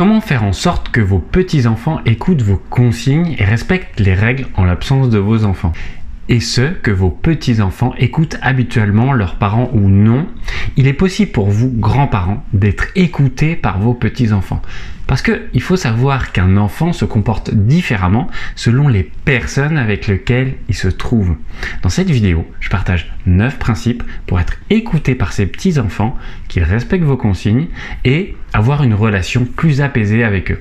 [0.00, 4.64] Comment faire en sorte que vos petits-enfants écoutent vos consignes et respectent les règles en
[4.64, 5.74] l'absence de vos enfants?
[6.30, 10.26] Et ce, que vos petits-enfants écoutent habituellement leurs parents ou non,
[10.78, 14.62] il est possible pour vous, grands-parents, d'être écoutés par vos petits-enfants.
[15.10, 20.76] Parce qu'il faut savoir qu'un enfant se comporte différemment selon les personnes avec lesquelles il
[20.76, 21.34] se trouve.
[21.82, 27.02] Dans cette vidéo, je partage 9 principes pour être écouté par ses petits-enfants, qu'ils respectent
[27.02, 27.66] vos consignes
[28.04, 30.60] et avoir une relation plus apaisée avec eux.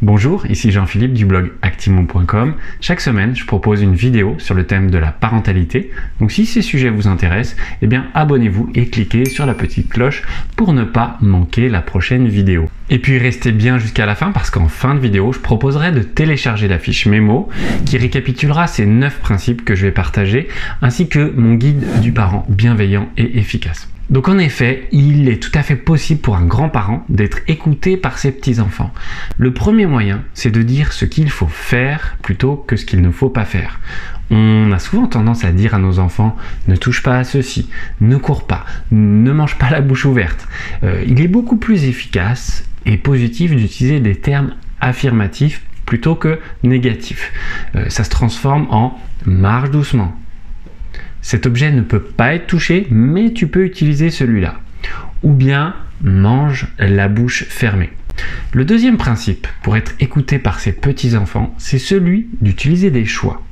[0.00, 2.54] Bonjour, ici Jean-Philippe du blog actimon.com.
[2.80, 5.90] Chaque semaine, je propose une vidéo sur le thème de la parentalité.
[6.20, 10.22] Donc si ces sujets vous intéressent, eh bien abonnez-vous et cliquez sur la petite cloche
[10.56, 12.70] pour ne pas manquer la prochaine vidéo.
[12.90, 16.02] Et puis restez bien jusqu'à la fin parce qu'en fin de vidéo, je proposerai de
[16.02, 17.48] télécharger la fiche mémo
[17.86, 20.48] qui récapitulera ces 9 principes que je vais partager
[20.82, 23.88] ainsi que mon guide du parent bienveillant et efficace.
[24.10, 28.18] Donc en effet, il est tout à fait possible pour un grand-parent d'être écouté par
[28.18, 28.92] ses petits-enfants.
[29.38, 33.10] Le premier moyen, c'est de dire ce qu'il faut faire plutôt que ce qu'il ne
[33.10, 33.78] faut pas faire.
[34.32, 36.36] On a souvent tendance à dire à nos enfants
[36.68, 37.68] ne touche pas à ceci,
[38.00, 40.46] ne cours pas, ne mange pas la bouche ouverte.
[40.82, 47.32] Euh, il est beaucoup plus efficace et positif d'utiliser des termes affirmatifs plutôt que négatifs.
[47.74, 50.16] Euh, ça se transforme en marche doucement,
[51.22, 54.60] cet objet ne peut pas être touché, mais tu peux utiliser celui-là.
[55.22, 57.90] Ou bien mange la bouche fermée.
[58.52, 63.42] Le deuxième principe pour être écouté par ses petits-enfants, c'est celui d'utiliser des choix.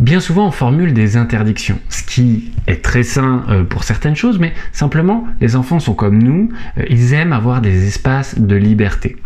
[0.00, 4.40] Bien souvent, on formule des interdictions, ce qui est très sain euh, pour certaines choses,
[4.40, 9.16] mais simplement, les enfants sont comme nous, euh, ils aiment avoir des espaces de liberté.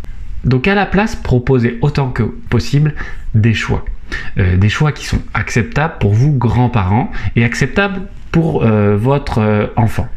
[0.45, 2.95] Donc à la place, proposez autant que possible
[3.35, 3.85] des choix.
[4.39, 9.67] Euh, des choix qui sont acceptables pour vous, grands-parents, et acceptables pour euh, votre euh,
[9.77, 10.09] enfant.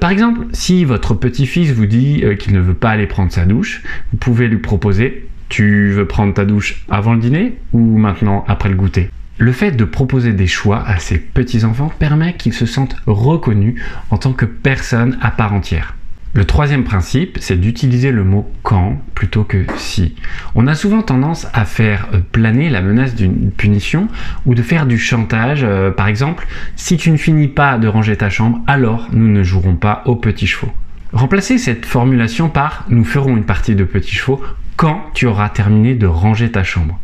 [0.00, 3.82] par exemple, si votre petit-fils vous dit qu'il ne veut pas aller prendre sa douche,
[4.10, 8.68] vous pouvez lui proposer tu veux prendre ta douche avant le dîner ou maintenant après
[8.68, 9.10] le goûter?
[9.38, 13.80] Le fait de proposer des choix à ses petits-enfants permet qu'ils se sentent reconnus
[14.10, 15.94] en tant que personnes à part entière.
[16.36, 20.14] Le troisième principe, c'est d'utiliser le mot quand plutôt que si.
[20.54, 24.08] On a souvent tendance à faire euh, planer la menace d'une punition
[24.44, 25.64] ou de faire du chantage.
[25.64, 26.46] Euh, par exemple,
[26.76, 30.16] si tu ne finis pas de ranger ta chambre, alors nous ne jouerons pas aux
[30.16, 30.70] petits chevaux.
[31.14, 34.42] Remplacez cette formulation par nous ferons une partie de petits chevaux
[34.76, 37.00] quand tu auras terminé de ranger ta chambre.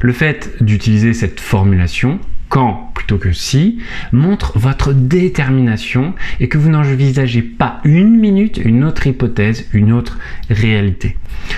[0.00, 3.78] Le fait d'utiliser cette formulation quand plutôt que si
[4.12, 10.18] montre votre détermination et que vous n'envisagez pas une minute une autre hypothèse, une autre
[10.50, 11.16] réalité.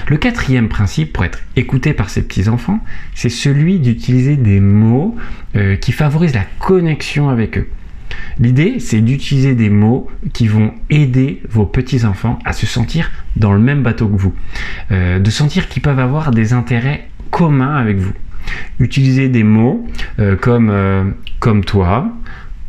[0.08, 2.80] Le quatrième principe pour être écouté par ces petits-enfants,
[3.14, 5.16] c'est celui d'utiliser des mots
[5.56, 7.68] euh, qui favorisent la connexion avec eux.
[8.40, 13.58] L'idée, c'est d'utiliser des mots qui vont aider vos petits-enfants à se sentir dans le
[13.58, 14.34] même bateau que vous,
[14.92, 18.12] euh, de sentir qu'ils peuvent avoir des intérêts communs avec vous.
[18.80, 19.86] Utilisez des mots
[20.18, 21.04] euh, comme, euh,
[21.40, 22.12] comme toi,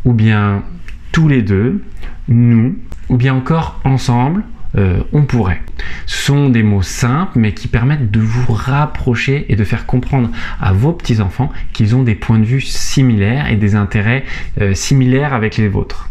[0.06, 0.64] ou bien
[1.12, 1.84] tous les deux,
[2.28, 2.78] nous,
[3.10, 4.44] ou bien encore ensemble,
[4.78, 5.62] euh, on pourrait.
[6.06, 10.30] Sont des mots simples mais qui permettent de vous rapprocher et de faire comprendre
[10.62, 14.26] à vos petits-enfants qu'ils ont des points de vue similaires et des intérêts
[14.74, 16.10] similaires avec les vôtres.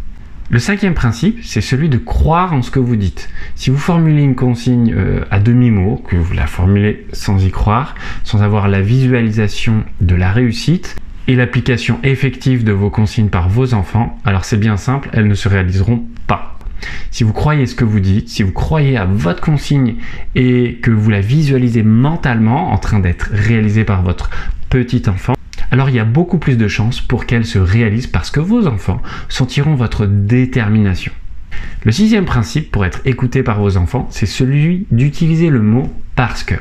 [0.50, 3.28] Le cinquième principe, c'est celui de croire en ce que vous dites.
[3.54, 7.94] Si vous formulez une consigne euh, à demi-mot, que vous la formulez sans y croire,
[8.25, 13.75] sans avoir la visualisation de la réussite et l'application effective de vos consignes par vos
[13.75, 16.58] enfants, alors c'est bien simple, elles ne se réaliseront pas.
[17.10, 19.97] Si vous croyez ce que vous dites, si vous croyez à votre consigne
[20.34, 24.31] et que vous la visualisez mentalement en train d'être réalisée par votre
[24.70, 25.34] petit enfant,
[25.70, 28.66] alors il y a beaucoup plus de chances pour qu'elle se réalise parce que vos
[28.66, 31.12] enfants sentiront votre détermination.
[31.84, 36.42] Le sixième principe pour être écouté par vos enfants, c'est celui d'utiliser le mot parce
[36.42, 36.56] que.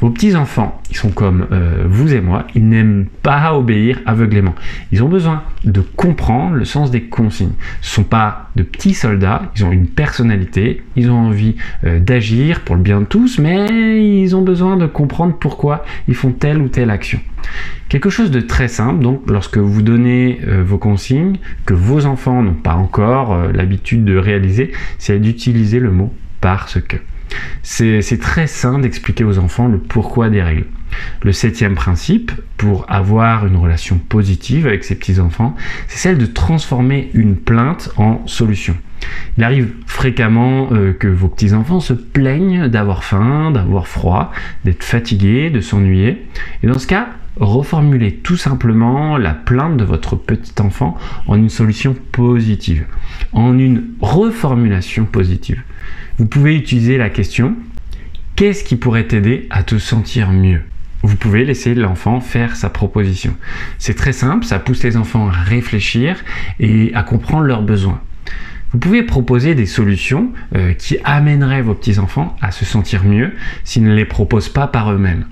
[0.00, 4.56] Vos petits-enfants, ils sont comme euh, vous et moi, ils n'aiment pas obéir aveuglément.
[4.90, 7.52] Ils ont besoin de comprendre le sens des consignes.
[7.82, 12.00] Ce ne sont pas de petits soldats, ils ont une personnalité, ils ont envie euh,
[12.00, 16.32] d'agir pour le bien de tous, mais ils ont besoin de comprendre pourquoi ils font
[16.32, 17.20] telle ou telle action.
[17.88, 22.42] Quelque chose de très simple, donc lorsque vous donnez euh, vos consignes, que vos enfants
[22.42, 26.96] n'ont pas encore l'habitude de réaliser, c'est d'utiliser le mot parce que.
[27.62, 30.66] C'est très sain d'expliquer aux enfants le pourquoi des règles.
[31.22, 35.56] Le septième principe, pour avoir une relation positive avec ses petits-enfants,
[35.88, 38.76] c'est celle de transformer une plainte en solution.
[39.36, 44.32] Il arrive fréquemment euh, que vos petits-enfants se plaignent d'avoir faim, d'avoir froid,
[44.64, 46.26] d'être fatigués, de s'ennuyer.
[46.62, 50.96] Et dans ce cas, reformulez tout simplement la plainte de votre petit enfant
[51.26, 52.86] en une solution positive,
[53.32, 55.62] en une reformulation positive.
[56.18, 57.54] Vous pouvez utiliser la question
[58.36, 60.60] Qu'est-ce qui pourrait t'aider à te sentir mieux?
[61.02, 63.34] Vous pouvez laisser l'enfant faire sa proposition.
[63.78, 66.22] C'est très simple, ça pousse les enfants à réfléchir
[66.60, 68.00] et à comprendre leurs besoins.
[68.72, 73.32] Vous pouvez proposer des solutions euh, qui amèneraient vos petits-enfants à se sentir mieux
[73.64, 75.24] s'ils ne les proposent pas par eux-mêmes.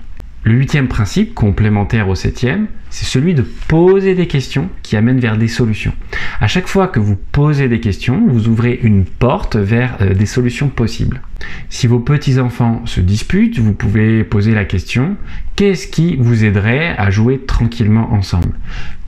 [0.45, 5.37] Le huitième principe, complémentaire au septième, c'est celui de poser des questions qui amènent vers
[5.37, 5.91] des solutions.
[6.39, 10.27] À chaque fois que vous posez des questions, vous ouvrez une porte vers euh, des
[10.27, 11.21] solutions possibles.
[11.69, 15.17] Si vos petits-enfants se disputent, vous pouvez poser la question
[15.55, 18.53] qu'est-ce qui vous aiderait à jouer tranquillement ensemble?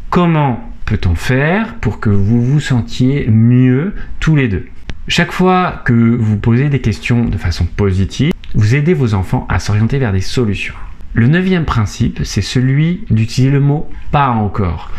[0.09, 4.65] Comment peut-on faire pour que vous vous sentiez mieux tous les deux?
[5.07, 9.59] Chaque fois que vous posez des questions de façon positive, vous aidez vos enfants à
[9.59, 10.73] s'orienter vers des solutions.
[11.17, 14.91] Le neuvième principe, c'est celui d'utiliser le mot pas encore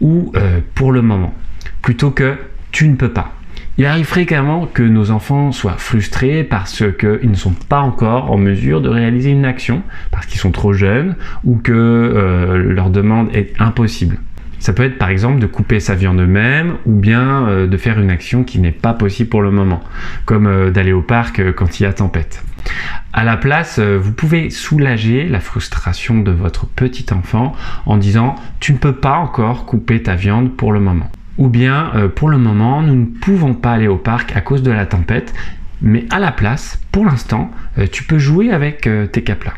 [0.00, 1.34] ou euh, pour le moment,
[1.82, 2.36] plutôt que
[2.72, 3.34] tu ne peux pas.
[3.76, 8.38] Il arrive fréquemment que nos enfants soient frustrés parce qu'ils ne sont pas encore en
[8.38, 13.28] mesure de réaliser une action, parce qu'ils sont trop jeunes ou que euh, leur demande
[13.36, 14.16] est impossible.
[14.60, 18.00] Ça peut être par exemple de couper sa viande eux-mêmes ou bien euh, de faire
[18.00, 19.80] une action qui n'est pas possible pour le moment,
[20.24, 22.42] comme d'aller au parc quand il y a tempête.
[23.18, 27.52] À la place, euh, vous pouvez soulager la frustration de votre petit enfant
[27.84, 31.10] en disant tu ne peux pas encore couper ta viande pour le moment.
[31.36, 34.62] Ou bien euh, pour le moment, nous ne pouvons pas aller au parc à cause
[34.62, 35.34] de la tempête,
[35.82, 39.54] mais à la place, pour l'instant, euh, tu peux jouer avec tes caplas.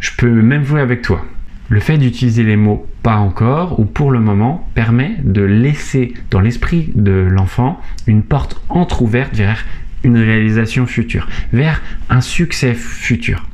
[0.00, 1.22] Je peux même jouer avec toi.
[1.68, 6.40] Le fait d'utiliser les mots pas encore ou pour le moment permet de laisser dans
[6.40, 9.66] l'esprit de l'enfant une porte entr'ouverte vers
[10.04, 13.46] une réalisation future, vers un succès futur.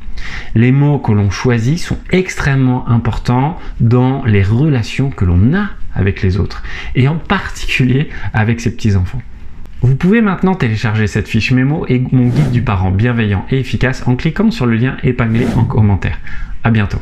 [0.54, 6.22] Les mots que l'on choisit sont extrêmement importants dans les relations que l'on a avec
[6.22, 6.62] les autres,
[6.94, 9.22] et en particulier avec ses petits-enfants.
[9.80, 14.02] Vous pouvez maintenant télécharger cette fiche mémo et mon guide du parent bienveillant et efficace
[14.06, 16.18] en cliquant sur le lien épinglé en commentaire.
[16.64, 16.98] A bientôt